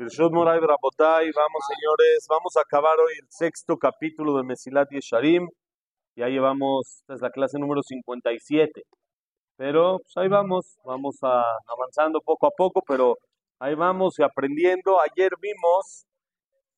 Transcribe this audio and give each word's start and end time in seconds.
Moray 0.00 0.60
vamos 0.60 1.62
señores, 1.68 2.26
vamos 2.26 2.56
a 2.56 2.62
acabar 2.62 2.98
hoy 2.98 3.12
el 3.20 3.26
sexto 3.28 3.76
capítulo 3.76 4.34
de 4.38 4.44
Mesilat 4.44 4.88
Yesharim. 4.90 5.46
Ya 6.16 6.28
llevamos, 6.28 7.00
esta 7.00 7.14
es 7.16 7.20
la 7.20 7.28
clase 7.28 7.58
número 7.58 7.82
57. 7.82 8.82
Pero 9.58 9.98
pues 9.98 10.16
ahí 10.16 10.28
vamos, 10.28 10.78
vamos 10.86 11.18
a, 11.22 11.42
avanzando 11.66 12.22
poco 12.24 12.46
a 12.46 12.50
poco, 12.56 12.80
pero 12.88 13.16
ahí 13.58 13.74
vamos 13.74 14.18
y 14.18 14.22
aprendiendo. 14.22 14.98
Ayer 15.02 15.32
vimos 15.38 16.06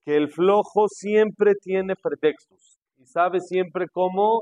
que 0.04 0.16
el 0.16 0.29
flojo 0.29 0.89
siempre 0.89 1.52
tiene 1.62 1.95
pretextos 1.95 2.80
y 2.96 3.07
sabe 3.07 3.39
siempre 3.39 3.86
cómo 3.93 4.41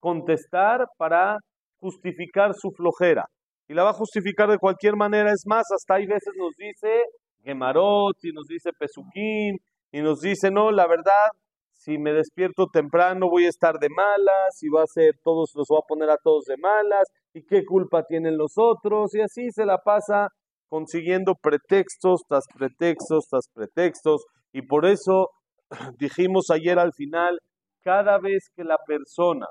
contestar 0.00 0.86
para 0.96 1.36
justificar 1.78 2.54
su 2.54 2.70
flojera. 2.70 3.26
Y 3.68 3.74
la 3.74 3.84
va 3.84 3.90
a 3.90 3.92
justificar 3.92 4.48
de 4.48 4.56
cualquier 4.56 4.96
manera. 4.96 5.30
Es 5.30 5.42
más, 5.44 5.64
hasta 5.70 5.96
hay 5.96 6.06
veces 6.06 6.32
nos 6.38 6.56
dice 6.56 7.02
Gemarot 7.42 8.16
y 8.22 8.32
nos 8.32 8.46
dice 8.46 8.70
Pesuquín 8.78 9.58
y 9.92 10.00
nos 10.00 10.20
dice, 10.20 10.50
no, 10.50 10.70
la 10.70 10.86
verdad, 10.86 11.30
si 11.72 11.96
me 11.96 12.12
despierto 12.12 12.66
temprano 12.66 13.30
voy 13.30 13.46
a 13.46 13.48
estar 13.48 13.78
de 13.78 13.88
malas 13.88 14.62
y 14.62 14.68
va 14.68 14.82
a 14.82 14.86
ser 14.86 15.14
todos, 15.22 15.52
los 15.54 15.66
voy 15.68 15.78
a 15.78 15.86
poner 15.86 16.10
a 16.10 16.18
todos 16.22 16.44
de 16.44 16.56
malas 16.56 17.08
y 17.32 17.44
qué 17.44 17.64
culpa 17.64 18.02
tienen 18.02 18.36
los 18.36 18.52
otros 18.56 19.14
y 19.14 19.20
así 19.20 19.50
se 19.50 19.64
la 19.64 19.78
pasa 19.78 20.28
consiguiendo 20.68 21.34
pretextos 21.34 22.22
tras 22.28 22.44
pretextos 22.54 23.26
tras 23.30 23.48
pretextos 23.54 24.26
y 24.52 24.62
por 24.62 24.86
eso 24.86 25.30
dijimos 25.98 26.50
ayer 26.50 26.78
al 26.78 26.92
final, 26.92 27.38
cada 27.82 28.18
vez 28.18 28.50
que 28.54 28.64
la 28.64 28.78
persona, 28.86 29.46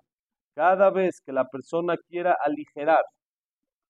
cada 0.53 0.91
vez 0.91 1.21
que 1.25 1.31
la 1.31 1.45
persona 1.45 1.95
quiera 2.07 2.35
aligerar 2.43 3.03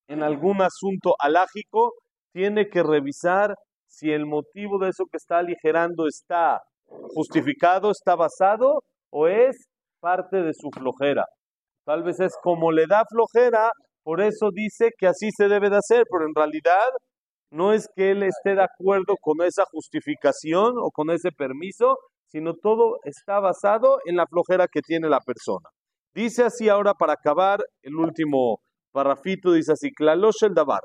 en 0.08 0.24
algún 0.24 0.62
asunto 0.62 1.16
alágico, 1.20 1.94
tiene 2.34 2.70
que 2.70 2.84
revisar 2.84 3.56
si 3.88 4.12
el 4.12 4.26
motivo 4.26 4.78
de 4.80 4.90
eso 4.90 5.06
que 5.10 5.18
está 5.18 5.40
aligerando 5.40 6.06
está 6.08 6.60
justificado, 7.14 7.92
está 7.92 8.16
basado 8.16 8.84
o 9.12 9.28
es 9.28 9.56
parte 10.00 10.42
de 10.42 10.54
su 10.54 10.70
flojera. 10.72 11.26
Tal 11.86 12.04
vez 12.04 12.20
es 12.20 12.34
como 12.44 12.72
le 12.72 12.86
da 12.88 13.04
flojera, 13.10 13.72
por 14.04 14.22
eso 14.22 14.50
dice 14.54 14.92
que 14.98 15.08
así 15.08 15.30
se 15.36 15.48
debe 15.48 15.70
de 15.70 15.78
hacer, 15.78 16.04
pero 16.12 16.28
en 16.28 16.36
realidad 16.36 16.88
no 17.52 17.74
es 17.74 17.88
que 17.96 18.12
él 18.12 18.24
esté 18.24 18.56
de 18.56 18.64
acuerdo 18.64 19.16
con 19.22 19.42
esa 19.46 19.64
justificación 19.72 20.74
o 20.78 20.92
con 20.92 21.10
ese 21.10 21.32
permiso, 21.32 21.98
sino 22.28 22.54
todo 22.54 22.98
está 23.04 23.40
basado 23.40 24.00
en 24.06 24.18
la 24.18 24.26
flojera 24.28 24.68
que 24.72 24.82
tiene 24.82 25.10
la 25.10 25.20
persona. 25.22 25.70
Dice 26.14 26.44
así 26.44 26.68
ahora 26.68 26.94
para 26.94 27.14
acabar 27.14 27.60
el 27.82 27.96
último 27.96 28.60
parrafito, 28.92 29.54
dice 29.54 29.74
así, 29.74 29.90
el 30.00 30.54
Dabar. 30.54 30.82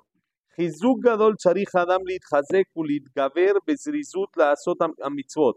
חיזוק 0.57 0.99
גדול 1.05 1.35
צריך 1.37 1.75
האדם 1.75 2.01
להתחזק 2.07 2.77
ולהתגבר 2.77 3.53
בזריזות 3.67 4.37
לעשות 4.37 4.77
המצוות, 5.05 5.57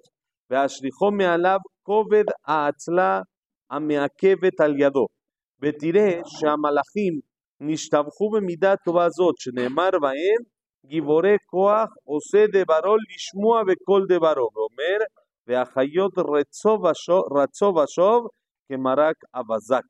והשליחו 0.49 1.11
מעליו 1.11 1.59
כובד 1.83 2.23
האצלה 2.47 3.21
המעכבת 3.71 4.61
על 4.61 4.73
ידו. 4.79 5.07
ותראה 5.61 6.19
שהמלאכים 6.25 7.19
נשתבחו 7.59 8.29
במידה 8.29 8.75
טובה 8.85 9.09
זאת, 9.09 9.35
שנאמר 9.37 9.89
בהם 10.01 10.41
גיבורי 10.85 11.37
כוח 11.45 11.89
עושה 12.03 12.45
דברו 12.47 12.95
לשמוע 12.97 13.63
בכל 13.63 14.01
דברו, 14.09 14.49
ואומר 14.55 14.99
והחיות 15.47 16.13
רצו 17.37 17.73
ושוב 17.75 18.27
כמרק 18.69 19.15
אבזק. 19.35 19.85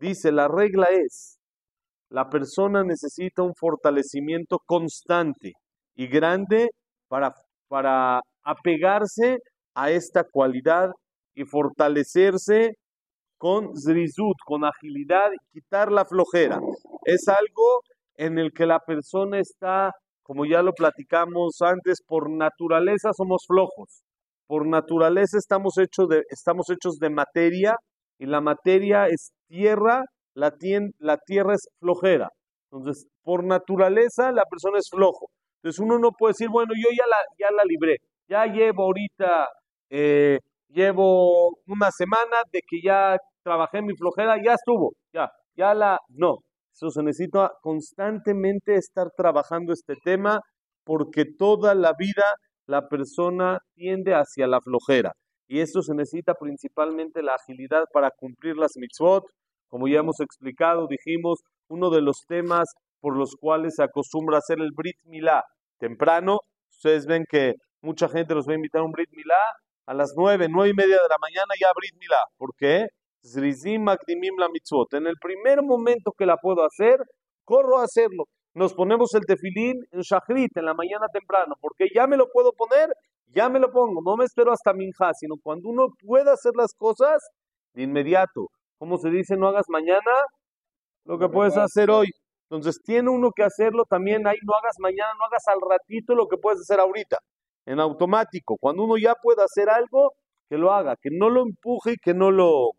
Dice, 0.00 0.30
la 0.30 0.48
regla 0.48 0.86
la 2.10 2.28
persona 2.28 2.82
necesita 2.82 3.42
un 3.42 3.54
fortalecimiento 3.54 4.58
constante 4.66 5.52
y 5.94 6.08
grande 6.08 6.70
para, 7.08 7.32
para 7.68 8.20
apegarse 8.42 9.38
a 9.74 9.90
esta 9.90 10.24
cualidad 10.24 10.90
y 11.34 11.44
fortalecerse 11.44 12.72
con 13.38 13.74
zrizut, 13.76 14.36
con 14.44 14.64
agilidad 14.64 15.30
quitar 15.52 15.90
la 15.92 16.04
flojera. 16.04 16.58
Es 17.04 17.28
algo 17.28 17.80
en 18.16 18.38
el 18.38 18.52
que 18.52 18.66
la 18.66 18.80
persona 18.80 19.38
está, 19.38 19.92
como 20.22 20.44
ya 20.44 20.62
lo 20.62 20.72
platicamos 20.72 21.62
antes, 21.62 22.02
por 22.06 22.28
naturaleza 22.28 23.12
somos 23.16 23.44
flojos. 23.46 24.02
Por 24.46 24.66
naturaleza 24.66 25.38
estamos 25.38 25.78
hechos 25.78 26.08
de, 26.08 26.24
estamos 26.28 26.68
hechos 26.70 26.98
de 26.98 27.08
materia 27.08 27.76
y 28.18 28.26
la 28.26 28.40
materia 28.40 29.06
es 29.06 29.30
tierra 29.48 30.02
la, 30.40 31.16
tierra 31.18 31.54
es 31.54 31.68
flojera. 31.78 32.28
Entonces, 32.70 33.06
por 33.22 33.44
naturaleza, 33.44 34.32
la 34.32 34.44
persona 34.44 34.78
es 34.78 34.88
flojo. 34.90 35.30
Entonces, 35.62 35.80
uno 35.80 35.98
no 35.98 36.12
puede 36.12 36.32
decir, 36.32 36.48
bueno, 36.50 36.72
yo 36.76 36.88
ya 36.96 37.04
la, 37.06 37.16
ya 37.38 37.54
la 37.54 37.64
libré, 37.64 37.96
ya 38.28 38.46
llevo 38.46 38.84
ahorita, 38.84 39.48
eh, 39.90 40.38
llevo 40.68 41.58
una 41.66 41.90
semana 41.90 42.42
de 42.52 42.60
que 42.66 42.80
ya 42.82 43.16
trabajé 43.42 43.82
mi 43.82 43.94
flojera, 43.96 44.36
ya 44.42 44.54
estuvo, 44.54 44.92
ya, 45.12 45.28
ya 45.56 45.74
la, 45.74 45.98
no. 46.08 46.38
Eso 46.72 46.90
se 46.90 47.02
necesita 47.02 47.50
constantemente 47.60 48.74
estar 48.76 49.08
trabajando 49.16 49.72
este 49.72 49.96
tema 50.02 50.40
porque 50.84 51.24
toda 51.38 51.74
la 51.74 51.92
vida 51.98 52.24
la 52.66 52.88
persona 52.88 53.58
tiende 53.74 54.14
hacia 54.14 54.46
la 54.46 54.60
flojera. 54.60 55.12
Y 55.48 55.60
esto 55.60 55.82
se 55.82 55.94
necesita 55.94 56.34
principalmente 56.34 57.22
la 57.22 57.34
agilidad 57.34 57.84
para 57.92 58.10
cumplir 58.16 58.56
las 58.56 58.72
mitzvot, 58.76 59.24
como 59.70 59.88
ya 59.88 60.00
hemos 60.00 60.20
explicado, 60.20 60.86
dijimos, 60.88 61.40
uno 61.68 61.90
de 61.90 62.02
los 62.02 62.24
temas 62.26 62.68
por 63.00 63.16
los 63.16 63.34
cuales 63.40 63.76
se 63.76 63.84
acostumbra 63.84 64.36
a 64.36 64.40
hacer 64.40 64.58
el 64.60 64.72
Brit 64.76 64.96
Milá 65.04 65.42
temprano. 65.78 66.40
Ustedes 66.70 67.06
ven 67.06 67.24
que 67.28 67.54
mucha 67.80 68.08
gente 68.08 68.34
los 68.34 68.46
va 68.46 68.52
a 68.52 68.56
invitar 68.56 68.82
a 68.82 68.84
un 68.84 68.92
Brit 68.92 69.08
Milá 69.12 69.40
a 69.86 69.94
las 69.94 70.12
nueve, 70.16 70.46
nueve 70.50 70.70
y 70.70 70.74
media 70.74 70.96
de 70.96 71.08
la 71.08 71.16
mañana 71.20 71.54
ya 71.58 71.68
Brit 71.74 71.94
Milá. 71.98 72.22
¿Por 72.36 72.50
qué? 72.56 72.86
La 73.22 74.48
mitzvot. 74.48 74.94
En 74.94 75.06
el 75.06 75.16
primer 75.20 75.62
momento 75.62 76.12
que 76.16 76.26
la 76.26 76.36
puedo 76.36 76.64
hacer, 76.64 76.98
corro 77.44 77.78
a 77.78 77.84
hacerlo. 77.84 78.24
Nos 78.54 78.74
ponemos 78.74 79.14
el 79.14 79.24
tefilín 79.26 79.76
en 79.92 80.00
Shachrit, 80.00 80.56
en 80.56 80.64
la 80.64 80.74
mañana 80.74 81.06
temprano, 81.12 81.54
porque 81.60 81.86
ya 81.94 82.06
me 82.06 82.16
lo 82.16 82.26
puedo 82.32 82.52
poner, 82.52 82.88
ya 83.28 83.48
me 83.48 83.60
lo 83.60 83.70
pongo. 83.70 84.00
No 84.02 84.16
me 84.16 84.24
espero 84.24 84.52
hasta 84.52 84.72
Minja, 84.72 85.12
sino 85.14 85.36
cuando 85.42 85.68
uno 85.68 85.88
pueda 86.04 86.32
hacer 86.32 86.52
las 86.56 86.74
cosas 86.74 87.22
de 87.74 87.82
inmediato. 87.82 88.48
¿Cómo 88.80 88.96
se 88.96 89.10
dice? 89.10 89.36
No 89.36 89.48
hagas 89.48 89.66
mañana 89.68 90.10
lo 91.04 91.18
que 91.18 91.28
puedes 91.28 91.56
hacer 91.56 91.90
hoy. 91.90 92.08
Entonces 92.48 92.80
tiene 92.82 93.10
uno 93.10 93.30
que 93.30 93.44
hacerlo 93.44 93.84
también 93.84 94.26
ahí, 94.26 94.38
no 94.42 94.54
hagas 94.54 94.76
mañana, 94.80 95.12
no 95.18 95.26
hagas 95.26 95.46
al 95.46 95.60
ratito 95.60 96.14
lo 96.14 96.26
que 96.26 96.38
puedes 96.38 96.60
hacer 96.60 96.80
ahorita, 96.80 97.18
en 97.66 97.78
automático. 97.78 98.56
Cuando 98.58 98.84
uno 98.84 98.96
ya 98.96 99.14
pueda 99.22 99.44
hacer 99.44 99.68
algo, 99.68 100.12
que 100.48 100.56
lo 100.56 100.72
haga, 100.72 100.96
que 101.00 101.10
no 101.12 101.28
lo 101.28 101.42
empuje 101.42 101.92
y 101.92 101.96
que 102.02 102.14
no 102.14 102.32
lo 102.32 102.70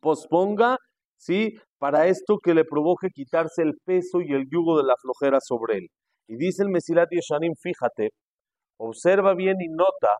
posponga, 0.00 0.78
¿sí? 1.18 1.58
Para 1.78 2.06
esto 2.06 2.38
que 2.38 2.54
le 2.54 2.64
provoque 2.64 3.08
quitarse 3.12 3.62
el 3.62 3.74
peso 3.84 4.20
y 4.22 4.32
el 4.32 4.48
yugo 4.50 4.78
de 4.78 4.84
la 4.84 4.94
flojera 4.96 5.40
sobre 5.40 5.78
él. 5.78 5.88
Y 6.28 6.36
dice 6.36 6.62
el 6.62 6.70
Mesilat 6.70 7.10
Yeshanim, 7.10 7.54
fíjate, 7.60 8.10
observa 8.78 9.34
bien 9.34 9.56
y 9.60 9.68
nota 9.68 10.16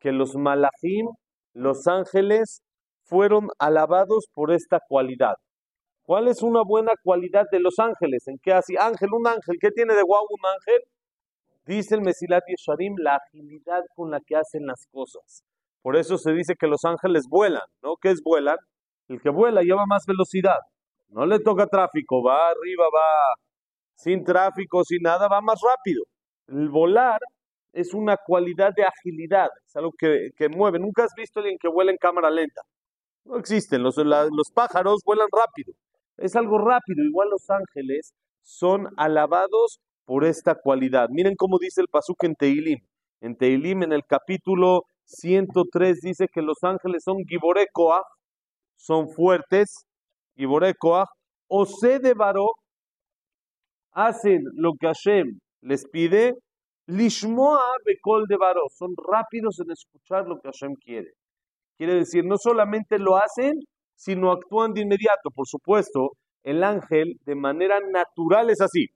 que 0.00 0.10
los 0.10 0.34
malachim, 0.36 1.06
los 1.54 1.86
ángeles, 1.86 2.62
fueron 3.06 3.48
alabados 3.58 4.26
por 4.34 4.52
esta 4.52 4.80
cualidad. 4.86 5.34
¿Cuál 6.02 6.28
es 6.28 6.42
una 6.42 6.62
buena 6.62 6.92
cualidad 7.02 7.46
de 7.50 7.60
los 7.60 7.78
ángeles? 7.78 8.28
¿En 8.28 8.38
qué 8.38 8.52
así? 8.52 8.76
Ángel, 8.76 9.08
un 9.12 9.26
ángel, 9.26 9.56
¿qué 9.60 9.70
tiene 9.70 9.94
de 9.94 10.02
guau 10.02 10.24
un 10.28 10.46
ángel? 10.46 10.82
Dice 11.66 11.96
el 11.96 12.02
Mesilat 12.02 12.44
Yesharim, 12.46 12.94
la 12.98 13.16
agilidad 13.16 13.82
con 13.94 14.10
la 14.10 14.20
que 14.20 14.36
hacen 14.36 14.66
las 14.66 14.86
cosas. 14.92 15.42
Por 15.82 15.96
eso 15.96 16.16
se 16.16 16.32
dice 16.32 16.54
que 16.58 16.68
los 16.68 16.84
ángeles 16.84 17.24
vuelan, 17.28 17.66
¿no? 17.82 17.96
¿Qué 18.00 18.10
es 18.10 18.22
vuelan? 18.22 18.56
El 19.08 19.20
que 19.20 19.30
vuela 19.30 19.62
lleva 19.62 19.84
más 19.86 20.04
velocidad. 20.06 20.58
No 21.08 21.26
le 21.26 21.40
toca 21.40 21.66
tráfico, 21.66 22.22
va 22.22 22.50
arriba, 22.50 22.84
va 22.84 23.34
sin 23.96 24.24
tráfico, 24.24 24.84
sin 24.84 25.02
nada, 25.02 25.28
va 25.28 25.40
más 25.40 25.60
rápido. 25.60 26.04
El 26.48 26.68
volar 26.68 27.18
es 27.72 27.94
una 27.94 28.16
cualidad 28.16 28.72
de 28.74 28.84
agilidad, 28.84 29.48
es 29.66 29.76
algo 29.76 29.90
que, 29.98 30.30
que 30.36 30.48
mueve. 30.48 30.78
Nunca 30.78 31.04
has 31.04 31.14
visto 31.16 31.40
alguien 31.40 31.58
que 31.60 31.68
vuela 31.68 31.90
en 31.90 31.98
cámara 31.98 32.30
lenta. 32.30 32.62
No 33.26 33.38
existen, 33.38 33.82
los, 33.82 33.96
pájaros 34.54 35.02
vuelan 35.04 35.26
rápido. 35.32 35.72
Es 36.16 36.36
algo 36.36 36.58
rápido, 36.58 37.04
igual 37.04 37.28
los 37.30 37.50
ángeles 37.50 38.14
son 38.42 38.88
alabados 38.96 39.80
por 40.04 40.24
esta 40.24 40.54
cualidad. 40.54 41.08
Miren 41.10 41.34
cómo 41.36 41.58
dice 41.58 41.80
el 41.80 41.88
Pasuk 41.88 42.22
en 42.22 42.36
Teilim. 42.36 42.78
En 43.20 43.36
Teilim, 43.36 43.82
en 43.82 43.92
el 43.92 44.04
capítulo 44.06 44.84
103, 45.06 46.00
dice 46.00 46.28
que 46.32 46.40
los 46.40 46.62
ángeles 46.62 47.02
son 47.02 47.24
Giborekoah, 47.26 48.04
son 48.76 49.08
fuertes, 49.08 49.86
Giborekoah, 50.36 51.06
o 51.48 51.66
de 51.66 52.14
hacen 53.92 54.44
lo 54.54 54.74
que 54.78 54.86
Hashem 54.86 55.38
les 55.62 55.84
pide, 55.88 56.34
Lishmoa 56.86 57.76
Bekol 57.84 58.26
de 58.28 58.36
Baró, 58.36 58.66
son 58.70 58.94
rápidos 58.96 59.58
en 59.58 59.72
escuchar 59.72 60.28
lo 60.28 60.38
que 60.38 60.48
Hashem 60.48 60.74
quiere. 60.74 61.12
Quiere 61.76 61.94
decir, 61.94 62.24
no 62.24 62.36
solamente 62.38 62.98
lo 62.98 63.16
hacen, 63.16 63.60
sino 63.94 64.32
actúan 64.32 64.72
de 64.72 64.82
inmediato. 64.82 65.30
Por 65.34 65.46
supuesto, 65.46 66.12
el 66.42 66.62
ángel 66.64 67.18
de 67.24 67.34
manera 67.34 67.80
natural 67.80 68.50
es 68.50 68.60
así. 68.60 68.86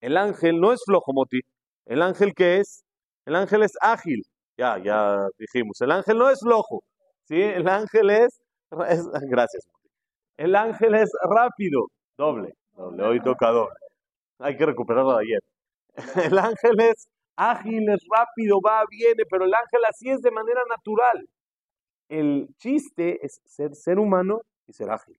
El 0.00 0.16
ángel 0.16 0.60
no 0.60 0.72
es 0.72 0.82
flojo, 0.84 1.12
Moti. 1.12 1.40
El 1.86 2.02
ángel 2.02 2.34
que 2.34 2.58
es 2.58 2.84
El 3.26 3.36
ángel 3.36 3.62
es 3.62 3.72
ágil. 3.80 4.22
Ya, 4.56 4.78
ya 4.78 5.26
dijimos. 5.38 5.80
El 5.80 5.92
ángel 5.92 6.18
no 6.18 6.30
es 6.30 6.40
flojo. 6.40 6.82
¿sí? 7.24 7.40
El 7.40 7.68
ángel 7.68 8.10
es, 8.10 8.40
Gracias. 8.70 9.66
El 10.36 10.56
ángel 10.56 10.94
es 10.94 11.10
rápido. 11.22 11.86
Doble. 12.16 12.54
Doble. 12.76 13.02
Hoy 13.04 13.20
toca 13.20 13.50
doble. 13.50 13.76
Hay 14.38 14.56
que 14.56 14.66
recuperarlo 14.66 15.16
de 15.16 15.24
ayer. 15.24 15.40
El 16.32 16.38
ángel 16.38 16.80
es 16.80 17.06
ágil, 17.36 17.88
es 17.90 18.00
rápido, 18.10 18.60
va, 18.60 18.84
viene, 18.90 19.24
pero 19.30 19.44
el 19.44 19.54
ángel 19.54 19.80
así 19.88 20.10
es 20.10 20.20
de 20.20 20.30
manera 20.30 20.60
natural. 20.68 21.28
El 22.12 22.48
chiste 22.58 23.24
es 23.24 23.40
ser 23.46 23.74
ser 23.74 23.98
humano 23.98 24.40
y 24.66 24.74
ser 24.74 24.90
ágil. 24.90 25.16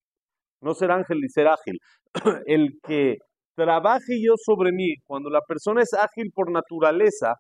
No 0.62 0.76
ser 0.76 0.92
ángel 0.92 1.18
y 1.24 1.30
ser 1.30 1.48
ágil. 1.48 1.80
El 2.46 2.80
que 2.84 3.16
trabaje 3.56 4.22
yo 4.24 4.34
sobre 4.38 4.72
mí, 4.72 4.94
cuando 5.08 5.32
la 5.32 5.42
persona 5.42 5.82
es 5.82 5.92
ágil 5.96 6.30
por 6.32 6.52
naturaleza, 6.52 7.34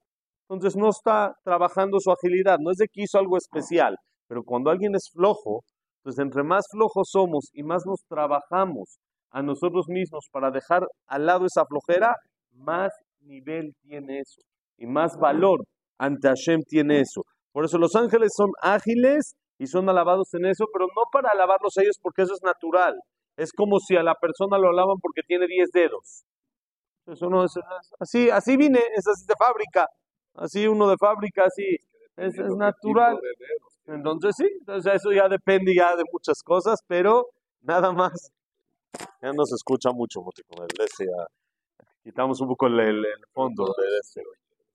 entonces 0.49 0.75
no 0.75 0.89
está 0.89 1.35
trabajando 1.43 1.99
su 1.99 2.11
agilidad, 2.11 2.57
no 2.59 2.71
es 2.71 2.77
de 2.77 2.87
que 2.91 3.03
hizo 3.03 3.19
algo 3.19 3.37
especial, 3.37 3.95
pero 4.27 4.41
cuando 4.43 4.71
alguien 4.71 4.95
es 4.95 5.11
flojo, 5.13 5.61
pues 6.01 6.17
entre 6.17 6.41
más 6.41 6.65
flojos 6.71 7.09
somos 7.11 7.49
y 7.53 7.61
más 7.61 7.83
nos 7.85 8.01
trabajamos 8.09 8.97
a 9.29 9.43
nosotros 9.43 9.85
mismos 9.87 10.29
para 10.31 10.49
dejar 10.49 10.81
al 11.07 11.27
lado 11.27 11.45
esa 11.45 11.63
flojera, 11.65 12.15
más 12.53 12.91
nivel 13.19 13.73
tiene 13.83 14.19
eso 14.19 14.41
y 14.79 14.87
más 14.87 15.15
valor 15.19 15.59
ante 15.99 16.27
Hashem 16.27 16.61
tiene 16.67 17.01
eso. 17.01 17.21
Por 17.51 17.65
eso 17.65 17.77
los 17.77 17.95
ángeles 17.95 18.31
son 18.35 18.49
ágiles 18.63 19.35
y 19.57 19.67
son 19.67 19.89
alabados 19.89 20.33
en 20.33 20.45
eso, 20.45 20.65
pero 20.71 20.87
no 20.87 21.03
para 21.11 21.29
alabarlos 21.29 21.77
a 21.77 21.81
ellos 21.81 21.99
porque 22.01 22.23
eso 22.23 22.33
es 22.33 22.41
natural. 22.43 22.99
Es 23.37 23.51
como 23.51 23.79
si 23.79 23.95
a 23.95 24.03
la 24.03 24.15
persona 24.15 24.57
lo 24.57 24.69
alaban 24.69 24.97
porque 25.01 25.21
tiene 25.25 25.47
10 25.47 25.71
dedos. 25.71 26.23
Eso 27.05 27.29
no 27.29 27.43
es, 27.43 27.53
así, 27.99 28.29
así 28.29 28.55
vine, 28.57 28.79
es 28.95 29.07
así 29.07 29.25
de 29.25 29.35
fábrica. 29.37 29.87
Así 30.35 30.67
uno 30.67 30.89
de 30.89 30.97
fábrica, 30.97 31.45
así 31.45 31.77
es, 32.15 32.37
es 32.37 32.55
natural. 32.55 33.19
Entonces 33.85 34.35
sí, 34.37 34.47
entonces 34.59 34.93
eso 34.95 35.11
ya 35.11 35.27
depende 35.27 35.73
ya 35.75 35.95
de 35.95 36.03
muchas 36.11 36.41
cosas, 36.43 36.79
pero 36.87 37.27
nada 37.61 37.91
más. 37.91 38.31
Ya 39.21 39.31
no 39.33 39.45
se 39.45 39.55
escucha 39.55 39.91
mucho, 39.91 40.21
con 40.21 40.33
el 40.63 40.87
quitamos 42.03 42.41
un 42.41 42.49
poco 42.49 42.67
el, 42.67 43.05
fondo 43.31 43.65
de 43.65 43.97
ese. 43.99 44.21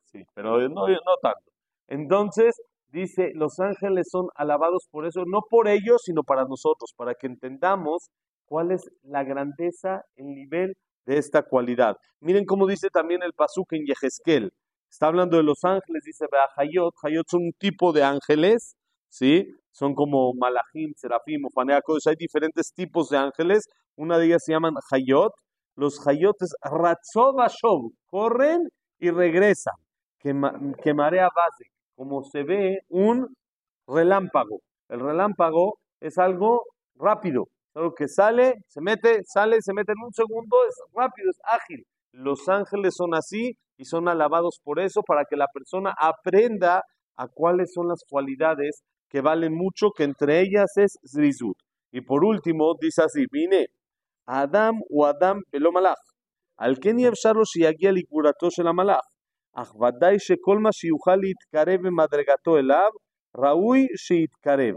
Sí, 0.07 0.25
pero 0.35 0.59
no, 0.69 0.89
no 0.89 1.17
tanto. 1.23 1.53
Entonces, 1.87 2.61
dice, 2.89 3.33
los 3.35 3.59
ángeles 3.61 4.09
son 4.11 4.29
alabados 4.35 4.87
por 4.91 5.07
eso, 5.07 5.25
no 5.27 5.41
por 5.49 5.69
ellos, 5.69 6.03
sino 6.05 6.23
para 6.23 6.45
nosotros, 6.45 6.93
para 6.97 7.15
que 7.15 7.27
entendamos 7.27 8.11
cuál 8.47 8.73
es 8.73 8.89
la 9.03 9.25
grandeza, 9.25 10.03
el 10.17 10.27
nivel 10.27 10.75
de 11.07 11.19
esta 11.19 11.43
cualidad. 11.43 11.97
Miren 12.21 12.45
cómo 12.45 12.67
dice 12.67 12.89
también 12.91 13.23
el 13.23 13.33
Pasuk 13.33 13.73
en 13.73 13.85
Yehezkel. 13.87 14.53
Está 14.91 15.09
hablando 15.09 15.37
de 15.37 15.43
los 15.43 15.65
ángeles, 15.65 16.03
dice 16.05 16.27
Hayot. 16.57 16.95
Hayot 17.03 17.27
son 17.29 17.43
un 17.43 17.53
tipo 17.59 17.93
de 17.93 18.03
ángeles, 18.03 18.75
¿sí? 19.09 19.47
Son 19.71 19.95
como 19.95 20.33
Malachim, 20.35 20.93
Serafim, 20.97 21.45
Ofaneacos. 21.45 22.07
Hay 22.07 22.17
diferentes 22.17 22.73
tipos 22.75 23.11
de 23.11 23.19
ángeles. 23.19 23.69
Una 23.97 24.19
de 24.19 24.27
ellas 24.27 24.43
se 24.45 24.53
llaman 24.53 24.75
Hayot. 24.91 25.33
Los 25.77 26.07
Hayotes 26.07 26.55
Ratzovashov 26.63 27.91
corren 28.07 28.69
y 28.99 29.11
regresan. 29.11 29.75
Que 30.19 30.33
marea 30.35 31.29
base, 31.35 31.71
como 31.99 32.23
se 32.23 32.45
ve 32.45 32.79
un 32.89 33.27
relámpago. 33.89 34.61
El 34.89 35.01
relámpago 35.01 35.79
es 36.01 36.17
algo 36.17 36.63
rápido, 36.95 37.49
algo 37.75 37.93
que 37.93 38.07
sale, 38.07 38.55
se 38.69 38.81
mete, 38.81 39.23
sale, 39.25 39.61
se 39.61 39.75
mete 39.75 39.93
en 39.93 40.05
un 40.07 40.13
segundo, 40.13 40.57
es 40.69 40.77
rápido, 40.95 41.29
es 41.29 41.39
ágil. 41.43 41.85
Los 42.13 42.49
ángeles 42.49 42.95
son 42.95 43.17
así 43.17 43.59
y 43.77 43.85
son 43.85 44.09
alabados 44.09 44.61
por 44.63 44.79
eso, 44.79 45.03
para 45.03 45.25
que 45.25 45.37
la 45.37 45.49
persona 45.53 45.93
aprenda 46.01 46.85
a 47.17 47.27
cuáles 47.27 47.73
son 47.73 47.89
las 47.89 48.05
cualidades 48.09 48.85
que 49.09 49.21
valen 49.21 49.55
mucho, 49.55 49.91
que 49.91 50.05
entre 50.05 50.41
ellas 50.41 50.77
es 50.77 50.99
Zrizut. 51.05 51.57
Y 51.91 52.03
por 52.03 52.25
último, 52.25 52.75
dice 52.81 53.03
así, 53.03 53.25
vine, 53.33 53.67
Adam 54.25 54.81
o 54.89 55.05
Adam 55.05 55.43
el 55.51 55.67
Malach. 55.73 55.99
Al 56.59 56.79
que 56.79 56.95
ni 56.95 57.07
Efsharo 57.07 57.43
el 57.57 57.95
Likurato 57.95 58.51
Malach. 58.73 59.03
אך 59.58 59.76
ודאי 59.76 60.20
שכל 60.20 60.58
מה 60.58 60.72
שיוכל 60.72 61.16
להתקרב 61.16 61.80
במדרגתו 61.84 62.58
אליו, 62.58 62.90
ראוי 63.38 63.88
שיתקרב. 63.98 64.76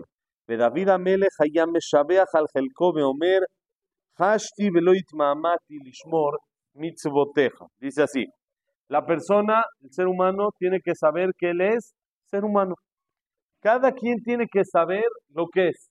ודוד 0.49 0.89
המלך 0.89 1.35
היה 1.45 1.65
משבח 1.67 2.29
על 2.35 2.45
חלקו 2.55 2.93
ואומר, 2.95 3.39
חשתי 4.19 4.67
ולא 4.75 4.93
התמהמהתי 4.93 5.75
לשמור 5.87 6.31
מצוותיך. 6.75 7.55
Dice 7.81 8.03
así, 8.03 8.25
la 8.89 9.05
persona, 9.05 9.65
el 9.83 9.91
ser 9.91 10.07
humano, 10.07 10.51
tiene 10.59 10.81
que 10.85 10.95
saber 10.95 11.31
que 11.39 11.51
él 11.51 11.61
es 11.61 11.95
ser 12.31 12.45
humano. 12.45 12.75
Cada 13.61 13.93
quien 13.93 14.17
tiene 14.23 14.47
que 14.51 14.65
saber 14.65 15.05
lo 15.31 15.47
que 15.53 15.69
es. 15.69 15.91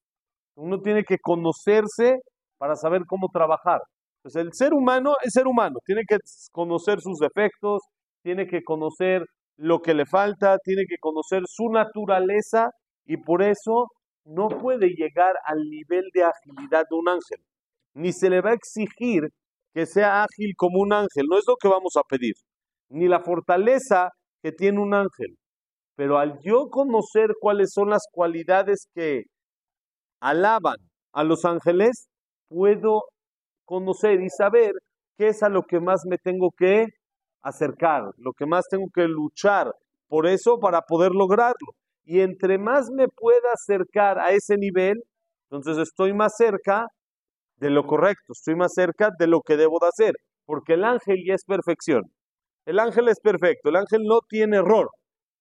Uno 0.56 0.80
tiene 0.80 1.04
que 1.04 1.18
conocerse 1.22 2.16
para 2.58 2.76
saber 2.76 3.02
cómo 3.08 3.28
trabajar. 3.34 3.82
Pues 4.22 4.36
el 4.36 4.50
ser 4.54 4.74
humano 4.74 5.14
es 5.24 5.34
ser 5.34 5.46
humano, 5.46 5.76
tiene 5.86 6.02
que 6.08 6.18
conocer 6.52 7.00
sus 7.00 7.18
defectos, 7.20 7.82
tiene 8.23 8.47
que 8.47 8.63
conocer 8.63 9.25
lo 9.57 9.81
que 9.81 9.95
le 9.95 10.07
falta, 10.07 10.59
tiene 10.65 10.85
que 10.89 10.97
conocer 10.99 11.43
su 11.47 11.69
naturaleza 11.71 12.71
y 13.05 13.19
por 13.19 13.43
eso 13.43 13.89
no 14.25 14.49
puede 14.49 14.89
llegar 14.91 15.35
al 15.45 15.59
nivel 15.69 16.05
de 16.15 16.25
agilidad 16.25 16.85
de 16.91 16.97
un 16.97 17.09
ángel. 17.09 17.45
Ni 17.95 18.13
se 18.13 18.31
le 18.31 18.41
va 18.41 18.51
a 18.51 18.55
exigir 18.55 19.29
que 19.75 19.87
sea 19.87 20.23
ágil 20.23 20.55
como 20.57 20.81
un 20.81 20.93
ángel, 20.93 21.27
no 21.29 21.39
es 21.39 21.45
lo 21.47 21.57
que 21.57 21.69
vamos 21.69 21.97
a 21.97 22.03
pedir, 22.03 22.35
ni 22.91 23.09
la 23.09 23.21
fortaleza 23.21 24.11
que 24.43 24.53
tiene 24.53 24.81
un 24.81 24.95
ángel. 24.95 25.37
Pero 25.97 26.19
al 26.19 26.39
yo 26.43 26.69
conocer 26.71 27.31
cuáles 27.41 27.73
son 27.73 27.91
las 27.91 28.07
cualidades 28.13 28.89
que 28.95 29.25
alaban 30.21 30.77
a 31.13 31.25
los 31.25 31.45
ángeles, 31.45 32.09
puedo 32.49 33.03
conocer 33.65 34.21
y 34.23 34.29
saber 34.31 34.73
qué 35.19 35.29
es 35.29 35.43
a 35.43 35.49
lo 35.49 35.63
que 35.63 35.81
más 35.81 36.03
me 36.09 36.19
tengo 36.19 36.51
que 36.57 36.87
acercar, 37.43 38.11
lo 38.17 38.33
que 38.33 38.47
más 38.47 38.67
tengo 38.69 38.87
que 38.95 39.09
luchar 39.09 39.73
por 40.09 40.27
eso 40.27 40.59
para 40.59 40.83
poder 40.83 41.13
lograrlo. 41.13 41.75
Y 42.05 42.21
entre 42.21 42.59
más 42.59 42.91
me 42.91 43.09
pueda 43.09 43.53
acercar 43.53 44.19
a 44.19 44.33
ese 44.33 44.57
nivel, 44.57 45.03
entonces 45.51 45.79
estoy 45.79 46.13
más 46.13 46.35
cerca 46.37 46.87
de 47.57 47.71
lo 47.71 47.87
correcto, 47.87 48.33
estoy 48.33 48.57
más 48.57 48.73
cerca 48.75 49.11
de 49.19 49.27
lo 49.27 49.43
que 49.43 49.57
debo 49.57 49.79
de 49.81 49.89
hacer, 49.89 50.15
porque 50.47 50.75
el 50.75 50.85
ángel 50.85 51.19
ya 51.27 51.35
es 51.35 51.45
perfección. 51.45 52.03
El 52.67 52.79
ángel 52.79 53.09
es 53.09 53.21
perfecto, 53.21 53.69
el 53.69 53.77
ángel 53.77 54.03
no 54.05 54.21
tiene 54.29 54.59
error, 54.59 54.91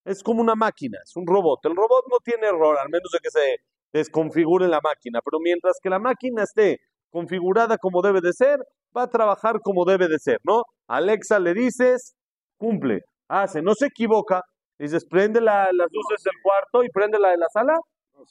es 0.05 0.23
como 0.23 0.41
una 0.41 0.55
máquina, 0.55 0.97
es 1.03 1.15
un 1.15 1.25
robot. 1.27 1.59
El 1.65 1.75
robot 1.75 2.05
no 2.09 2.17
tiene 2.23 2.47
error, 2.47 2.77
al 2.77 2.89
menos 2.89 3.09
de 3.11 3.19
que 3.19 3.29
se 3.29 3.57
desconfigure 3.93 4.67
la 4.67 4.79
máquina, 4.83 5.19
pero 5.23 5.39
mientras 5.39 5.77
que 5.81 5.89
la 5.89 5.99
máquina 5.99 6.43
esté 6.43 6.77
configurada 7.09 7.77
como 7.77 8.01
debe 8.01 8.21
de 8.21 8.33
ser, 8.33 8.59
va 8.95 9.03
a 9.03 9.09
trabajar 9.09 9.59
como 9.63 9.85
debe 9.85 10.07
de 10.07 10.19
ser, 10.19 10.39
¿no? 10.43 10.63
Alexa 10.89 11.39
le 11.39 11.53
dices, 11.53 12.15
cumple, 12.57 13.03
hace, 13.27 13.61
no 13.61 13.75
se 13.75 13.87
equivoca, 13.87 14.41
dices, 14.77 15.05
prende 15.05 15.39
las 15.39 15.71
luces 15.71 16.23
del 16.23 16.33
cuarto 16.41 16.83
y 16.83 16.89
prende 16.89 17.19
la 17.19 17.29
de 17.29 17.37
la 17.37 17.47
sala, 17.49 17.77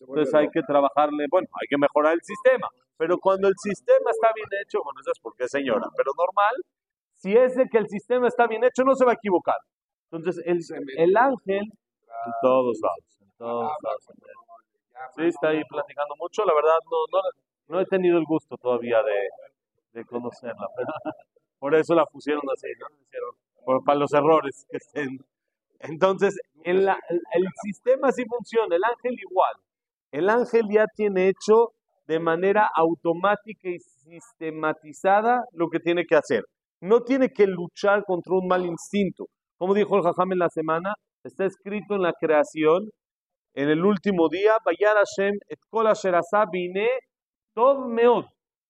entonces 0.00 0.34
hay 0.34 0.48
que 0.48 0.62
trabajarle, 0.62 1.26
bueno, 1.30 1.46
hay 1.60 1.68
que 1.68 1.78
mejorar 1.78 2.14
el 2.14 2.20
sistema. 2.22 2.68
Pero 2.96 3.16
cuando 3.18 3.46
el 3.46 3.54
sistema 3.62 4.10
está 4.10 4.32
bien 4.34 4.48
hecho, 4.62 4.80
bueno, 4.82 5.00
eso 5.00 5.12
es 5.12 5.20
porque 5.22 5.48
señora, 5.48 5.86
pero 5.96 6.10
normal, 6.18 6.54
si 7.14 7.32
es 7.36 7.54
de 7.54 7.68
que 7.68 7.78
el 7.78 7.88
sistema 7.88 8.26
está 8.26 8.48
bien 8.48 8.64
hecho, 8.64 8.82
no 8.82 8.94
se 8.96 9.04
va 9.04 9.12
a 9.12 9.14
equivocar. 9.14 9.56
Entonces, 10.10 10.42
el, 10.44 10.58
el 10.96 11.16
ángel, 11.16 11.62
en 11.62 12.32
todos 12.42 12.78
lados, 12.82 13.20
en 13.20 13.30
todos 13.38 13.70
lados. 13.82 14.06
Sí, 15.14 15.26
está 15.26 15.50
ahí 15.50 15.62
platicando 15.64 16.14
mucho, 16.18 16.44
la 16.44 16.54
verdad 16.54 16.78
no, 16.90 16.98
no, 17.12 17.22
no 17.68 17.80
he 17.80 17.86
tenido 17.86 18.18
el 18.18 18.24
gusto 18.24 18.56
todavía 18.56 19.00
de, 19.04 19.28
de 19.92 20.04
conocerla, 20.04 20.66
pero 20.76 20.88
por 21.58 21.74
eso 21.74 21.94
la 21.94 22.04
pusieron 22.06 22.42
así, 22.52 22.68
¿no? 22.78 23.80
para 23.84 23.98
los 23.98 24.12
errores 24.12 24.66
que 24.70 24.78
estén. 24.78 25.18
Entonces, 25.80 26.38
en 26.64 26.84
la, 26.84 26.98
el 27.08 27.46
sistema 27.62 28.10
sí 28.12 28.24
funciona, 28.26 28.74
el 28.74 28.84
ángel 28.84 29.18
igual. 29.20 29.54
El 30.10 30.30
ángel 30.30 30.62
ya 30.70 30.86
tiene 30.94 31.28
hecho 31.28 31.72
de 32.06 32.18
manera 32.18 32.68
automática 32.74 33.68
y 33.68 33.78
sistematizada 33.78 35.44
lo 35.52 35.68
que 35.68 35.80
tiene 35.80 36.06
que 36.06 36.16
hacer. 36.16 36.44
No 36.80 37.02
tiene 37.02 37.28
que 37.28 37.46
luchar 37.46 38.04
contra 38.04 38.34
un 38.34 38.48
mal 38.48 38.64
instinto. 38.64 39.26
Como 39.58 39.74
dijo 39.74 39.96
el 39.96 40.02
Jajam 40.02 40.32
en 40.32 40.38
la 40.38 40.48
semana, 40.48 40.94
está 41.24 41.44
escrito 41.44 41.94
en 41.94 42.02
la 42.02 42.14
creación, 42.18 42.90
en 43.54 43.68
el 43.68 43.84
último 43.84 44.28
día, 44.28 44.56
Bayar 44.64 44.96
Hashem 44.96 45.34
et 45.48 45.58
kol 47.54 47.88
Meod. 47.88 48.24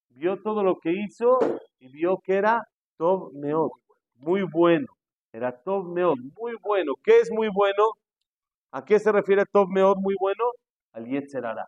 Vio 0.08 0.40
todo 0.42 0.64
lo 0.64 0.76
que 0.80 0.92
hizo 0.92 1.38
y 1.78 1.88
vio 1.92 2.18
que 2.24 2.34
era 2.34 2.62
Tov 2.98 3.32
Meod. 3.32 3.70
Muy 4.16 4.42
bueno. 4.42 4.86
Era 5.32 5.52
Tov 5.52 5.86
Meod, 5.86 6.18
muy 6.36 6.56
bueno. 6.62 6.92
¿Qué 7.02 7.20
es 7.20 7.30
muy 7.30 7.48
bueno? 7.48 7.92
¿A 8.72 8.84
qué 8.84 8.98
se 8.98 9.10
refiere 9.12 9.44
Tov 9.46 9.68
Meod, 9.70 9.96
muy 9.98 10.14
bueno? 10.20 10.44
al 10.92 11.06
Yetzerara. 11.06 11.66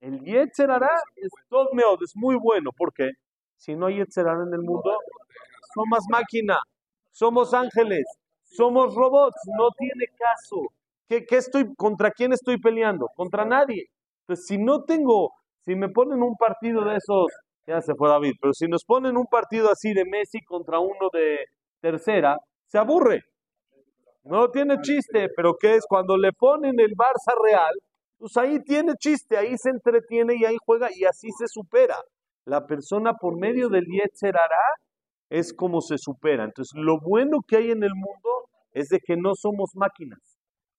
El 0.00 0.20
Yetzerara 0.24 0.90
es 1.16 1.30
todo 1.48 1.68
meod, 1.72 2.02
es 2.02 2.16
muy 2.16 2.36
bueno. 2.36 2.70
¿Por 2.72 2.92
qué? 2.92 3.10
Si 3.56 3.74
no 3.76 3.86
hay 3.86 3.96
Yetzerara 3.96 4.42
en 4.44 4.54
el 4.54 4.62
mundo, 4.62 4.98
somos 5.74 6.04
máquina, 6.08 6.58
somos 7.12 7.54
ángeles. 7.54 8.04
Somos 8.44 8.96
robots, 8.96 9.40
no 9.56 9.70
tiene 9.78 10.06
caso. 10.18 10.72
¿Qué, 11.08 11.24
qué 11.24 11.36
estoy, 11.36 11.72
¿Contra 11.76 12.10
quién 12.10 12.32
estoy 12.32 12.58
peleando? 12.58 13.08
Contra 13.14 13.44
nadie. 13.44 13.88
Entonces, 14.22 14.46
si 14.46 14.58
no 14.58 14.82
tengo, 14.82 15.32
si 15.60 15.76
me 15.76 15.88
ponen 15.88 16.20
un 16.20 16.36
partido 16.36 16.84
de 16.84 16.96
esos, 16.96 17.26
ya 17.70 17.80
se 17.80 17.94
fue 17.94 18.08
David, 18.08 18.32
pero 18.40 18.52
si 18.52 18.66
nos 18.66 18.84
ponen 18.84 19.16
un 19.16 19.26
partido 19.26 19.70
así 19.70 19.92
de 19.92 20.04
Messi 20.04 20.40
contra 20.42 20.80
uno 20.80 21.08
de 21.12 21.38
tercera, 21.80 22.36
se 22.66 22.78
aburre. 22.78 23.22
No 24.24 24.50
tiene 24.50 24.80
chiste, 24.82 25.28
pero 25.36 25.54
¿qué 25.58 25.76
es? 25.76 25.84
Cuando 25.88 26.16
le 26.16 26.32
ponen 26.32 26.78
el 26.80 26.94
Barça 26.96 27.32
Real, 27.42 27.72
pues 28.18 28.36
ahí 28.36 28.58
tiene 28.64 28.94
chiste, 28.98 29.36
ahí 29.36 29.56
se 29.56 29.70
entretiene 29.70 30.34
y 30.36 30.44
ahí 30.44 30.56
juega 30.66 30.88
y 30.94 31.04
así 31.04 31.28
se 31.38 31.46
supera. 31.46 31.96
La 32.44 32.66
persona 32.66 33.14
por 33.14 33.38
medio 33.38 33.68
del 33.68 33.86
Yetzer 33.86 34.34
es 35.30 35.54
como 35.54 35.80
se 35.80 35.96
supera. 35.96 36.44
Entonces, 36.44 36.72
lo 36.74 36.98
bueno 37.00 37.38
que 37.46 37.56
hay 37.56 37.70
en 37.70 37.84
el 37.84 37.94
mundo 37.94 38.30
es 38.72 38.88
de 38.88 38.98
que 38.98 39.16
no 39.16 39.34
somos 39.34 39.70
máquinas, 39.74 40.18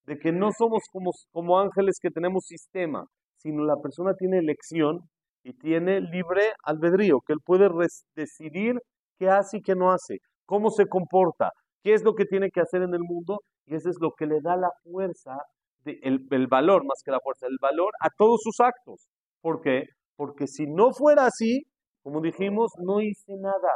de 0.05 0.19
que 0.19 0.31
no 0.31 0.51
somos 0.51 0.83
como, 0.91 1.11
como 1.31 1.57
ángeles 1.57 1.97
que 2.01 2.11
tenemos 2.11 2.45
sistema, 2.45 3.05
sino 3.37 3.63
la 3.63 3.77
persona 3.81 4.13
tiene 4.13 4.39
elección 4.39 4.99
y 5.43 5.53
tiene 5.53 6.01
libre 6.01 6.53
albedrío, 6.63 7.19
que 7.25 7.33
él 7.33 7.39
puede 7.43 7.69
decidir 8.15 8.79
qué 9.17 9.29
hace 9.29 9.57
y 9.57 9.61
qué 9.61 9.75
no 9.75 9.91
hace, 9.91 10.19
cómo 10.45 10.69
se 10.69 10.87
comporta, 10.87 11.51
qué 11.83 11.93
es 11.93 12.03
lo 12.03 12.13
que 12.15 12.25
tiene 12.25 12.51
que 12.51 12.61
hacer 12.61 12.81
en 12.81 12.93
el 12.93 13.01
mundo, 13.01 13.39
y 13.65 13.75
eso 13.75 13.89
es 13.89 13.97
lo 13.99 14.11
que 14.11 14.25
le 14.25 14.41
da 14.41 14.55
la 14.55 14.69
fuerza, 14.83 15.37
el, 15.85 16.27
el 16.29 16.47
valor 16.47 16.85
más 16.85 17.01
que 17.03 17.11
la 17.11 17.19
fuerza, 17.19 17.47
el 17.47 17.57
valor 17.59 17.91
a 18.01 18.09
todos 18.17 18.41
sus 18.43 18.59
actos. 18.59 19.07
¿Por 19.41 19.61
qué? 19.61 19.85
Porque 20.15 20.47
si 20.47 20.65
no 20.67 20.91
fuera 20.91 21.25
así, 21.25 21.63
como 22.03 22.21
dijimos, 22.21 22.71
no 22.77 23.01
hice 23.01 23.35
nada. 23.37 23.69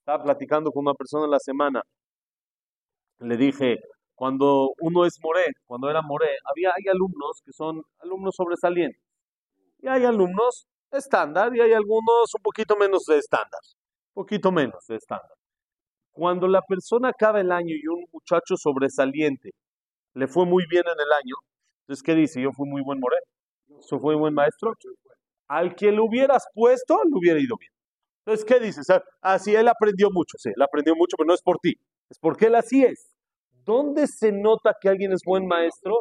Estaba 0.00 0.24
platicando 0.24 0.70
con 0.70 0.82
una 0.82 0.94
persona 0.94 1.24
en 1.24 1.30
la 1.30 1.38
semana. 1.38 1.82
Le 3.18 3.36
dije, 3.36 3.76
cuando 4.14 4.70
uno 4.80 5.04
es 5.04 5.18
moré, 5.22 5.46
cuando 5.66 5.90
era 5.90 6.02
moré, 6.02 6.30
había, 6.44 6.70
hay 6.70 6.88
alumnos 6.92 7.40
que 7.44 7.52
son 7.52 7.82
alumnos 8.00 8.34
sobresalientes. 8.36 9.02
Y 9.78 9.88
hay 9.88 10.04
alumnos 10.04 10.66
estándar 10.90 11.54
y 11.54 11.60
hay 11.60 11.72
algunos 11.72 12.34
un 12.34 12.42
poquito 12.42 12.76
menos 12.76 13.04
de 13.06 13.18
estándar. 13.18 13.60
Poquito 14.14 14.50
menos 14.52 14.86
de 14.86 14.96
estándar. 14.96 15.36
Cuando 16.12 16.48
la 16.48 16.62
persona 16.62 17.10
acaba 17.10 17.40
el 17.40 17.52
año 17.52 17.74
y 17.74 17.86
un 17.88 18.06
muchacho 18.12 18.56
sobresaliente 18.56 19.50
le 20.14 20.26
fue 20.26 20.46
muy 20.46 20.64
bien 20.66 20.84
en 20.86 20.98
el 20.98 21.12
año, 21.12 21.34
entonces, 21.86 22.02
¿qué 22.02 22.14
dice? 22.14 22.40
Yo 22.40 22.50
fui 22.52 22.68
muy 22.68 22.82
buen 22.82 22.98
moré. 22.98 23.18
¿Yo 23.68 23.98
fui 24.00 24.16
buen 24.16 24.34
maestro? 24.34 24.72
Al 25.48 25.74
que 25.76 25.92
le 25.92 26.00
hubieras 26.00 26.44
puesto, 26.52 27.00
le 27.04 27.16
hubiera 27.16 27.38
ido 27.38 27.56
bien. 27.58 27.70
Entonces, 28.24 28.44
¿qué 28.44 28.58
dices? 28.58 28.88
Ah, 29.22 29.38
sí, 29.38 29.54
él 29.54 29.68
aprendió 29.68 30.10
mucho, 30.10 30.36
sí, 30.36 30.50
él 30.54 30.60
aprendió 30.60 30.96
mucho, 30.96 31.16
pero 31.16 31.28
no 31.28 31.34
es 31.34 31.42
por 31.42 31.58
ti, 31.58 31.74
es 32.10 32.18
porque 32.18 32.46
él 32.46 32.56
así 32.56 32.82
es. 32.84 33.14
¿Dónde 33.52 34.08
se 34.08 34.32
nota 34.32 34.74
que 34.80 34.88
alguien 34.88 35.12
es 35.12 35.20
buen 35.24 35.46
maestro? 35.46 36.00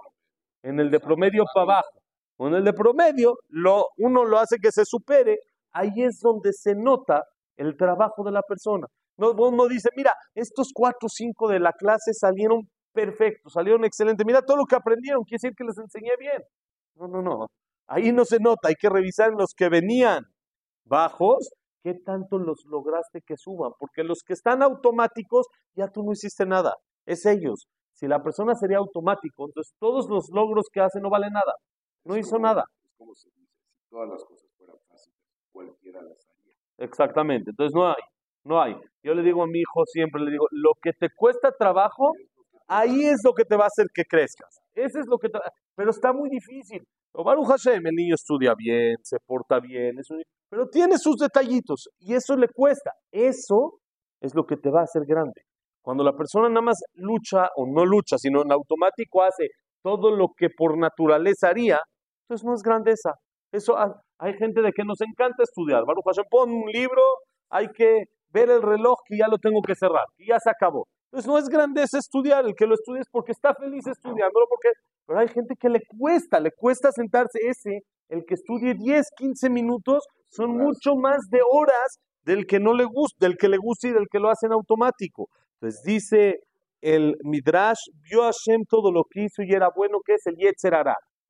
En 0.63 0.80
el 0.80 0.89
de 0.89 1.00
promedio 1.00 1.44
para 1.54 1.63
abajo. 1.75 2.01
En 2.38 2.54
el 2.54 2.63
de 2.63 2.74
promedio, 2.74 3.38
uno 3.98 4.25
lo 4.25 4.38
hace 4.38 4.58
que 4.58 4.72
se 4.72 4.84
supere, 4.86 5.38
ahí 5.72 6.04
es 6.04 6.20
donde 6.20 6.51
se 6.54 6.75
nota 6.75 7.24
el 7.58 7.77
trabajo 7.77 8.24
de 8.24 8.32
la 8.32 8.42
persona. 8.42 8.88
No, 9.18 9.32
uno 9.32 9.68
dice, 9.68 9.89
mira, 9.96 10.13
estos 10.34 10.72
cuatro 10.74 11.06
o 11.08 11.10
cinco 11.10 11.48
de 11.48 11.60
la 11.60 11.72
clase 11.72 12.13
salieron 12.13 12.70
perfectos, 12.92 13.54
salieron 13.54 13.86
excelentes. 13.86 14.25
Mira 14.25 14.42
todo 14.42 14.58
lo 14.58 14.65
que 14.65 14.75
aprendieron, 14.75 15.24
quiere 15.24 15.39
decir 15.42 15.56
que 15.56 15.63
les 15.63 15.77
enseñé 15.77 16.12
bien. 16.20 16.42
No, 16.96 17.08
no, 17.08 17.22
no. 17.22 17.48
Ahí 17.88 18.12
no 18.12 18.25
se 18.25 18.39
nota, 18.39 18.68
hay 18.70 18.75
que 18.75 18.89
revisar 18.89 19.32
los 19.32 19.54
que 19.56 19.70
venían 19.70 20.24
bajos, 20.86 21.50
qué 21.84 21.94
tanto 21.94 22.38
los 22.39 22.65
lograste 22.65 23.22
que 23.25 23.38
suban, 23.38 23.72
porque 23.80 24.04
los 24.04 24.24
que 24.25 24.34
están 24.34 24.63
automáticos, 24.63 25.48
ya 25.75 25.88
tú 25.88 26.04
no 26.04 26.12
hiciste 26.12 26.46
nada, 26.46 26.74
es 27.06 27.25
ellos. 27.25 27.68
Si 27.94 28.08
la 28.08 28.24
persona 28.24 28.56
sería 28.56 28.80
automático, 28.80 29.46
entonces 29.46 29.74
todos 29.80 30.10
los 30.10 30.30
logros 30.30 30.68
que 30.72 30.82
hace 30.82 31.00
no 31.00 31.10
valen 31.10 31.34
nada, 31.34 31.54
no 32.06 32.18
hizo 32.18 32.40
nada. 32.40 32.64
Es 32.84 32.94
como 32.98 33.14
se 33.14 33.30
dice, 33.32 33.52
si 33.68 33.90
todas 33.90 34.10
las 34.10 34.24
cosas 34.24 34.50
fueran 34.58 34.78
fáciles, 34.88 35.20
cualquiera 35.52 36.02
las 36.02 36.28
haría. 36.30 36.56
Exactamente, 36.78 37.52
entonces 37.52 37.76
no 37.76 37.88
hay, 37.88 38.04
no 38.44 38.62
hay. 38.62 38.76
Yo 39.04 39.14
le 39.14 39.24
digo 39.24 39.44
a 39.44 39.48
mi 39.48 39.60
hijo 39.60 39.84
siempre, 39.86 40.22
le 40.24 40.32
digo, 40.32 40.46
lo 40.52 40.72
que 40.82 40.94
te 40.94 41.10
cuesta 41.16 41.52
trabajo, 41.52 42.12
ahí 42.68 43.06
es 43.06 43.22
lo 43.24 43.34
que 43.34 43.44
te 43.44 43.56
va 43.56 43.66
a 43.66 43.68
hacer 43.68 43.88
que 43.94 44.04
crezcas. 44.04 44.60
Ese 44.74 45.00
es 45.00 45.08
lo 45.08 45.18
que 45.18 45.30
te... 45.30 45.40
Pero 45.76 45.92
está 45.92 46.14
muy 46.14 46.30
difícil. 46.30 46.84
O 47.14 47.24
Baruch 47.24 47.48
Hashem, 47.48 47.86
el 47.86 47.96
niño 47.96 48.16
estudia 48.16 48.54
bien, 48.56 48.98
se 49.04 49.18
porta 49.26 49.60
bien, 49.60 49.96
pero 50.50 50.68
tiene 50.68 50.98
sus 50.98 51.18
detallitos 51.18 51.90
y 52.00 52.14
eso 52.14 52.36
le 52.36 52.50
cuesta. 52.50 52.92
Eso 53.12 53.80
es 54.20 54.36
lo 54.36 54.46
que 54.46 54.58
te 54.58 54.70
va 54.70 54.82
a 54.82 54.84
hacer 54.84 55.06
grande. 55.06 55.42
Cuando 55.82 56.04
la 56.04 56.14
persona 56.14 56.50
nada 56.50 56.62
más 56.62 56.78
lucha 56.94 57.50
o 57.56 57.66
no 57.66 57.86
lucha, 57.86 58.18
sino 58.18 58.42
en 58.42 58.52
automático 58.52 59.24
hace 59.24 59.48
todo 59.82 60.12
lo 60.12 60.30
que 60.36 60.50
por 60.50 60.78
naturaleza 60.78 61.50
haría, 61.50 61.80
entonces 62.25 62.46
no 62.46 62.53
es 62.53 62.62
grandeza. 62.62 63.13
Eso 63.51 63.75
hay 64.17 64.34
gente 64.34 64.62
de 64.62 64.72
que 64.72 64.84
nos 64.84 65.00
encanta 65.01 65.44
estudiar. 65.44 65.86
Baruch 65.86 66.03
Hashem, 66.05 66.25
pon 66.29 66.51
un 66.51 66.70
libro, 66.72 67.01
hay 67.50 67.67
que 67.70 68.05
ver 68.29 68.50
el 68.50 68.62
reloj 68.62 68.98
que 69.05 69.17
ya 69.17 69.27
lo 69.27 69.38
tengo 69.38 69.62
que 69.62 69.75
cerrar, 69.75 70.05
y 70.17 70.27
ya 70.27 70.39
se 70.39 70.50
acabó. 70.50 70.88
Entonces 71.05 71.32
no 71.32 71.38
es 71.38 71.48
grandeza 71.48 71.98
estudiar, 71.98 72.46
el 72.46 72.55
que 72.55 72.65
lo 72.65 72.74
estudia 72.74 73.01
es 73.01 73.08
porque 73.10 73.32
está 73.32 73.53
feliz 73.53 73.88
estudiándolo, 73.88 74.48
porque, 74.50 74.70
pero 75.05 75.20
hay 75.20 75.29
gente 75.29 75.55
que 75.58 75.70
le 75.70 75.79
cuesta, 75.98 76.39
le 76.41 76.51
cuesta 76.51 76.91
sentarse 76.91 77.39
ese, 77.48 77.79
el 78.10 78.25
que 78.25 78.34
estudie 78.34 78.74
10, 78.74 79.08
15 79.15 79.50
minutos, 79.50 80.05
son 80.29 80.58
mucho 80.58 80.96
más 80.96 81.29
de 81.29 81.39
horas 81.50 82.00
del 82.24 82.46
que 82.46 82.60
no 82.60 82.74
le 82.74 82.84
gusta, 82.84 83.25
del 83.25 83.38
que 83.38 83.48
le 83.48 83.58
gusta 83.58 83.88
y 83.88 83.91
del 83.94 84.08
que 84.12 84.20
lo 84.20 84.29
hace 84.29 84.48
en 84.48 84.53
automático. 84.53 85.29
Entonces 85.53 85.82
dice 85.86 86.39
el 86.82 87.15
Midrash, 87.24 87.79
vio 88.03 88.24
a 88.24 88.32
Hashem 88.32 88.63
todo 88.67 88.91
lo 88.91 89.03
que 89.10 89.24
hizo 89.24 89.41
y 89.44 89.53
era 89.53 89.70
bueno, 89.74 90.00
que 90.05 90.15
es 90.15 90.25
el 90.27 90.36
Yetzer 90.36 90.74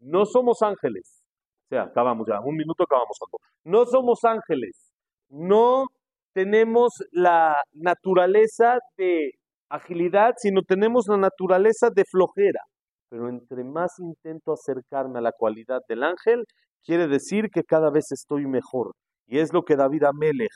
No 0.05 0.25
somos 0.25 0.62
ángeles. 0.62 1.24
O 1.65 1.69
sea, 1.69 1.83
acabamos 1.83 2.27
ya, 2.27 2.39
un 2.39 2.55
minuto 2.55 2.83
acabamos 2.83 3.17
algo. 3.25 3.39
No 3.63 3.85
somos 3.85 4.24
ángeles. 4.24 4.93
No 5.29 5.85
tenemos 6.33 6.93
la 7.12 7.55
naturaleza 7.74 8.77
de 8.97 9.31
agilidad, 9.69 10.33
sino 10.38 10.62
tenemos 10.62 11.07
la 11.07 11.17
naturaleza 11.17 11.89
de 11.89 12.03
flojera. 12.05 12.62
Pero 13.09 13.29
entre 13.29 13.63
más 13.63 13.97
intento 13.97 14.53
acercarme 14.53 15.17
a 15.17 15.24
la 15.24 15.31
cualidad 15.31 15.81
del 15.89 16.03
ángel, 16.03 16.45
quiere 16.83 17.07
decir 17.07 17.50
que 17.51 17.63
cada 17.63 17.89
vez 17.89 18.12
estoy 18.12 18.45
mejor. 18.45 18.91
Y 19.25 19.39
es 19.39 19.53
lo 19.53 19.63
que 19.63 19.75
David 19.75 20.03
Amelech 20.03 20.51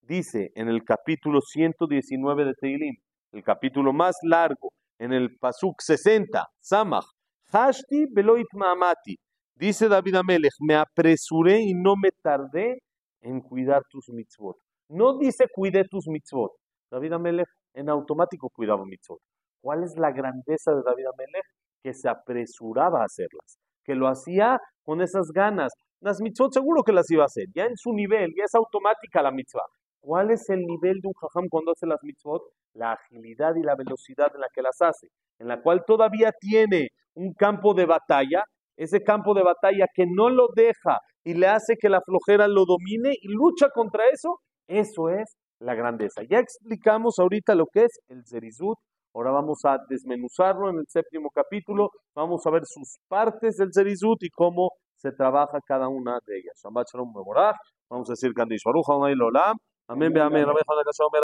dice 0.00 0.52
en 0.54 0.68
el 0.68 0.84
capítulo 0.84 1.40
119 1.40 2.44
de 2.44 2.54
Teilim, 2.54 2.94
el 3.32 3.42
capítulo 3.42 3.92
más 3.92 4.14
largo, 4.22 4.70
en 4.98 5.12
el 5.12 5.36
Pasuk 5.38 5.80
60, 5.80 6.46
Samach, 6.60 7.06
Hashti 7.52 8.06
Beloit 8.10 8.46
Maamati. 8.54 9.14
Dice 9.54 9.86
David 9.86 10.14
Amelech, 10.14 10.54
me 10.60 10.74
apresuré 10.74 11.60
y 11.60 11.74
no 11.74 11.96
me 12.02 12.08
tardé 12.22 12.78
en 13.20 13.42
cuidar 13.42 13.82
tus 13.90 14.08
mitzvot. 14.08 14.56
No 14.88 15.18
dice 15.18 15.48
cuide 15.54 15.84
tus 15.84 16.08
mitzvot. 16.08 16.52
David 16.90 17.12
Amelech 17.12 17.48
en 17.74 17.90
automático 17.90 18.48
cuidaba 18.48 18.86
mitzvot. 18.86 19.20
¿Cuál 19.60 19.84
es 19.84 19.98
la 19.98 20.12
grandeza 20.12 20.72
de 20.72 20.82
David 20.82 21.04
Amelech? 21.12 21.44
Que 21.82 21.92
se 21.92 22.08
apresuraba 22.08 23.02
a 23.02 23.04
hacerlas, 23.04 23.58
que 23.84 23.94
lo 23.94 24.08
hacía 24.08 24.58
con 24.82 25.02
esas 25.02 25.30
ganas. 25.30 25.74
Las 26.00 26.22
mitzvot 26.22 26.54
seguro 26.54 26.82
que 26.82 26.92
las 26.94 27.10
iba 27.10 27.24
a 27.24 27.26
hacer, 27.26 27.48
ya 27.54 27.66
en 27.66 27.76
su 27.76 27.92
nivel, 27.92 28.32
ya 28.34 28.44
es 28.44 28.54
automática 28.54 29.20
la 29.20 29.30
mitzvah. 29.30 29.66
¿Cuál 30.00 30.30
es 30.30 30.48
el 30.48 30.60
nivel 30.60 31.00
de 31.02 31.08
un 31.08 31.14
jajam 31.20 31.48
cuando 31.50 31.72
hace 31.72 31.86
las 31.86 32.02
mitzvot? 32.02 32.42
La 32.72 32.92
agilidad 32.92 33.54
y 33.56 33.62
la 33.62 33.76
velocidad 33.76 34.32
en 34.34 34.40
la 34.40 34.48
que 34.54 34.62
las 34.62 34.80
hace, 34.80 35.08
en 35.38 35.48
la 35.48 35.60
cual 35.60 35.84
todavía 35.86 36.32
tiene 36.40 36.88
un 37.14 37.32
campo 37.34 37.74
de 37.74 37.86
batalla, 37.86 38.44
ese 38.76 39.02
campo 39.02 39.34
de 39.34 39.42
batalla 39.42 39.86
que 39.94 40.04
no 40.06 40.30
lo 40.30 40.48
deja 40.54 40.98
y 41.24 41.34
le 41.34 41.46
hace 41.46 41.76
que 41.76 41.88
la 41.88 42.00
flojera 42.00 42.48
lo 42.48 42.64
domine 42.64 43.12
y 43.20 43.28
lucha 43.28 43.68
contra 43.72 44.04
eso, 44.12 44.40
eso 44.66 45.08
es 45.08 45.36
la 45.60 45.74
grandeza. 45.74 46.22
Ya 46.28 46.38
explicamos 46.38 47.18
ahorita 47.18 47.54
lo 47.54 47.66
que 47.66 47.84
es 47.84 48.00
el 48.08 48.24
Zerizut. 48.26 48.78
Ahora 49.14 49.30
vamos 49.30 49.60
a 49.64 49.78
desmenuzarlo 49.88 50.70
en 50.70 50.78
el 50.78 50.86
séptimo 50.88 51.28
capítulo. 51.30 51.90
Vamos 52.14 52.46
a 52.46 52.50
ver 52.50 52.62
sus 52.64 52.96
partes 53.08 53.56
del 53.56 53.68
Zerizut 53.72 54.22
y 54.22 54.30
cómo 54.30 54.70
se 54.96 55.12
trabaja 55.12 55.58
cada 55.66 55.88
una 55.88 56.18
de 56.26 56.38
ellas. 56.38 56.60
Vamos 56.64 58.08
a 58.08 58.12
decir 58.12 58.32
Baruch 58.34 58.86
Amén, 59.88 60.16
amén. 60.18 60.46